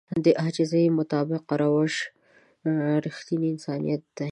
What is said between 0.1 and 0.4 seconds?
د